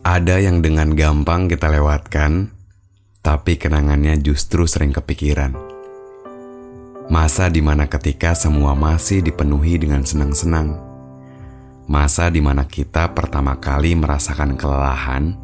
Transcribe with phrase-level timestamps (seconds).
[0.00, 2.48] Ada yang dengan gampang kita lewatkan,
[3.20, 5.52] tapi kenangannya justru sering kepikiran.
[7.12, 10.90] Masa di mana ketika semua masih dipenuhi dengan senang-senang,
[11.90, 15.34] Masa di mana kita pertama kali merasakan kelelahan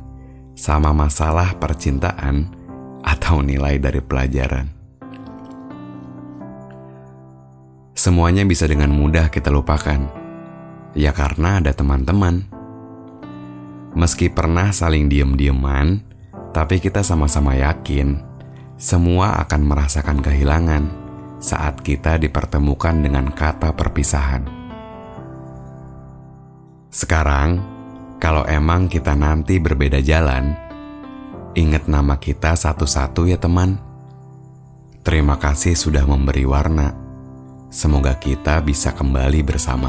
[0.54, 2.46] sama masalah percintaan
[3.02, 4.70] atau nilai dari pelajaran.
[7.98, 10.06] Semuanya bisa dengan mudah kita lupakan,
[10.94, 12.55] ya karena ada teman-teman.
[13.96, 16.04] Meski pernah saling diem-dieman,
[16.52, 18.20] tapi kita sama-sama yakin
[18.76, 20.84] semua akan merasakan kehilangan
[21.40, 24.44] saat kita dipertemukan dengan kata perpisahan.
[26.92, 27.56] Sekarang,
[28.20, 30.52] kalau emang kita nanti berbeda jalan,
[31.56, 33.80] ingat nama kita satu-satu ya teman.
[35.00, 36.92] Terima kasih sudah memberi warna.
[37.72, 39.88] Semoga kita bisa kembali bersama.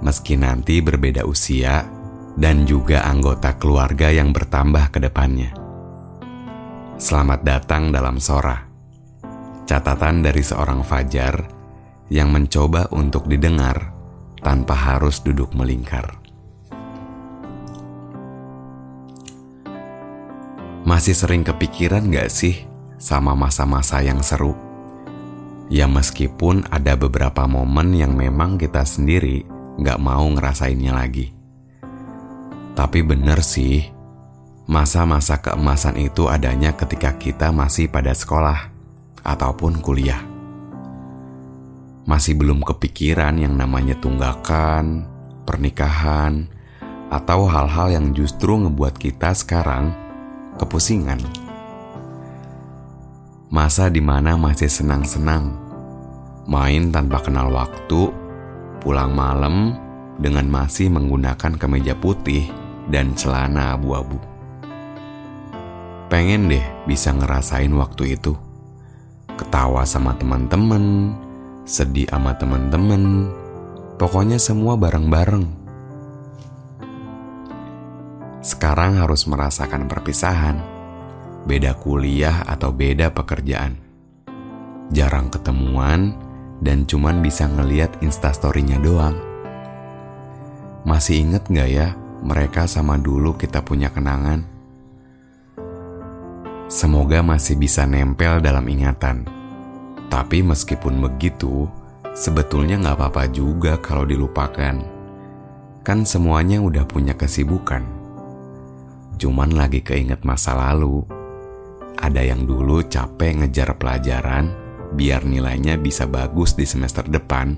[0.00, 1.99] Meski nanti berbeda usia
[2.36, 5.50] dan juga anggota keluarga yang bertambah ke depannya.
[7.00, 8.60] Selamat datang dalam Sora.
[9.64, 11.46] Catatan dari seorang Fajar
[12.10, 13.94] yang mencoba untuk didengar
[14.42, 16.20] tanpa harus duduk melingkar.
[20.84, 22.66] Masih sering kepikiran gak sih
[22.98, 24.58] sama masa-masa yang seru?
[25.70, 29.46] Ya meskipun ada beberapa momen yang memang kita sendiri
[29.78, 31.39] gak mau ngerasainnya lagi.
[32.80, 33.92] Tapi bener sih,
[34.64, 38.72] masa-masa keemasan itu adanya ketika kita masih pada sekolah
[39.20, 40.24] ataupun kuliah
[42.08, 45.04] masih belum kepikiran yang namanya tunggakan,
[45.44, 46.48] pernikahan,
[47.12, 49.92] atau hal-hal yang justru ngebuat kita sekarang
[50.56, 51.20] kepusingan.
[53.52, 55.52] Masa di mana masih senang-senang,
[56.48, 58.08] main tanpa kenal waktu,
[58.80, 59.76] pulang malam
[60.16, 64.18] dengan masih menggunakan kemeja putih dan celana abu-abu.
[66.10, 68.34] Pengen deh bisa ngerasain waktu itu.
[69.38, 71.14] Ketawa sama teman-teman,
[71.62, 73.30] sedih sama temen-temen,
[73.96, 75.46] pokoknya semua bareng-bareng.
[78.42, 80.58] Sekarang harus merasakan perpisahan,
[81.46, 83.78] beda kuliah atau beda pekerjaan.
[84.90, 86.18] Jarang ketemuan
[86.58, 89.14] dan cuman bisa ngeliat instastorynya doang.
[90.82, 91.88] Masih inget gak ya
[92.20, 94.44] mereka sama dulu kita punya kenangan?
[96.70, 99.40] Semoga masih bisa nempel dalam ingatan
[100.10, 101.70] tapi meskipun begitu,
[102.18, 104.82] sebetulnya nggak apa-apa juga kalau dilupakan.
[105.86, 107.86] Kan semuanya udah punya kesibukan.
[109.16, 111.06] Cuman lagi keinget masa lalu.
[111.94, 114.50] Ada yang dulu capek ngejar pelajaran
[114.98, 117.54] biar nilainya bisa bagus di semester depan.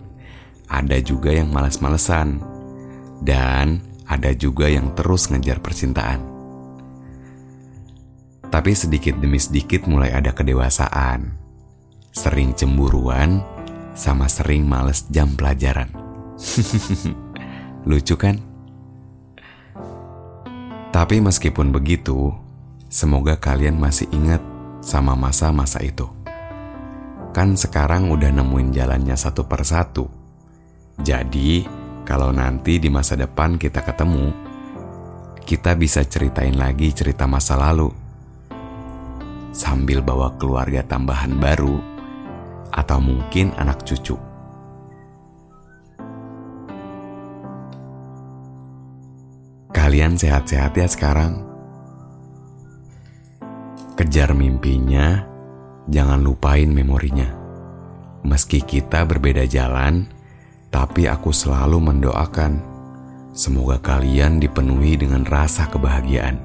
[0.68, 2.36] Ada juga yang males-malesan.
[3.24, 3.80] Dan
[4.12, 6.20] ada juga yang terus ngejar percintaan.
[8.52, 11.42] Tapi sedikit demi sedikit mulai ada kedewasaan
[12.12, 13.40] sering cemburuan,
[13.96, 15.88] sama sering males jam pelajaran.
[17.88, 18.36] Lucu kan?
[20.92, 22.36] Tapi meskipun begitu,
[22.92, 24.44] semoga kalian masih ingat
[24.84, 26.04] sama masa-masa itu.
[27.32, 30.04] Kan sekarang udah nemuin jalannya satu persatu.
[31.00, 31.64] Jadi,
[32.02, 34.34] kalau nanti di masa depan kita ketemu,
[35.42, 37.90] kita bisa ceritain lagi cerita masa lalu.
[39.52, 41.76] Sambil bawa keluarga tambahan baru
[42.72, 44.16] atau mungkin anak cucu.
[49.70, 51.44] Kalian sehat-sehat ya sekarang.
[53.92, 55.20] Kejar mimpinya,
[55.90, 57.28] jangan lupain memorinya.
[58.24, 60.08] Meski kita berbeda jalan,
[60.72, 62.64] Tapi aku selalu mendoakan
[63.36, 66.40] semoga kalian dipenuhi dengan rasa kebahagiaan.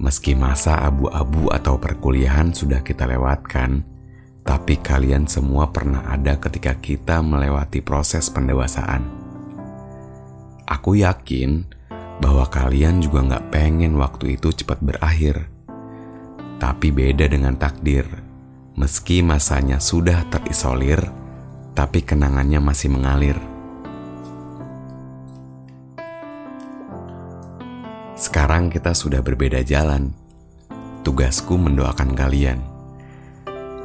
[0.00, 3.86] Meski masa abu-abu atau perkuliahan sudah kita lewatkan,
[4.42, 9.06] tapi kalian semua pernah ada ketika kita melewati proses pendewasaan.
[10.66, 11.68] Aku yakin
[12.18, 15.46] bahwa kalian juga nggak pengen waktu itu cepat berakhir.
[16.58, 18.08] Tapi beda dengan takdir.
[18.74, 21.04] Meski masanya sudah terisolir,
[21.74, 23.38] tapi kenangannya masih mengalir.
[28.20, 30.12] Sekarang kita sudah berbeda jalan.
[31.00, 32.60] Tugasku mendoakan kalian.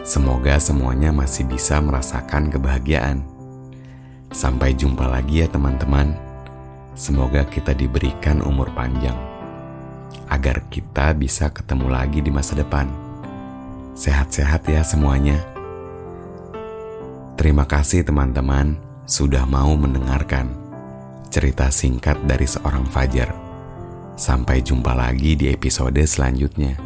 [0.03, 3.23] Semoga semuanya masih bisa merasakan kebahagiaan.
[4.35, 6.11] Sampai jumpa lagi ya teman-teman.
[6.99, 9.15] Semoga kita diberikan umur panjang
[10.27, 12.91] agar kita bisa ketemu lagi di masa depan.
[13.95, 15.55] Sehat-sehat ya semuanya.
[17.35, 20.47] Terima kasih teman-teman sudah mau mendengarkan
[21.27, 23.35] cerita singkat dari seorang Fajar.
[24.15, 26.79] Sampai jumpa lagi di episode selanjutnya.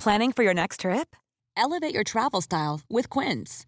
[0.00, 1.12] Planning for your next trip?
[1.52, 3.67] Elevate your travel style with Quince.